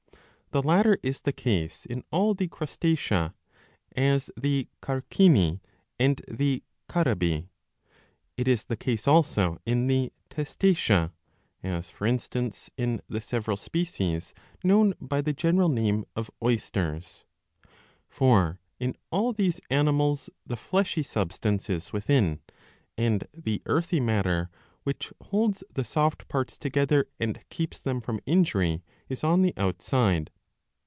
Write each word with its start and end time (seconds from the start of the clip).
The 0.53 0.61
latter 0.61 0.99
is 1.01 1.21
the 1.21 1.31
case 1.31 1.85
in 1.85 2.03
all 2.11 2.33
the 2.33 2.49
Crustacea,^ 2.49 3.33
as 3.95 4.29
the 4.35 4.67
Carcini 4.81 5.61
and 5.97 6.21
the 6.29 6.61
Carabi; 6.89 7.47
it 8.35 8.49
is 8.49 8.65
the 8.65 8.75
case 8.75 9.07
also 9.07 9.61
in 9.65 9.87
the 9.87 10.11
Testacea, 10.29 11.13
as 11.63 11.89
for 11.89 12.05
instance 12.05 12.69
in 12.75 12.99
the 13.07 13.21
several 13.21 13.55
species 13.55 14.33
known 14.61 14.93
by 14.99 15.21
the 15.21 15.31
general 15.31 15.69
name 15.69 16.03
of 16.17 16.29
oysters. 16.43 17.23
For 18.09 18.59
in 18.77 18.97
all 19.09 19.31
these 19.31 19.61
animals 19.69 20.29
the 20.45 20.57
fleshy 20.57 21.01
substance 21.03 21.69
is 21.69 21.93
within, 21.93 22.41
and 22.97 23.25
the 23.33 23.61
earthy 23.67 24.01
matter, 24.01 24.49
which 24.83 25.13
holds 25.21 25.63
the 25.73 25.85
soft 25.85 26.27
parts 26.27 26.57
together 26.57 27.07
and 27.21 27.39
keeps 27.49 27.79
them 27.79 28.01
from 28.01 28.19
injury, 28.25 28.83
is 29.07 29.23
on 29.23 29.43
the 29.43 29.53
outside. 29.55 30.29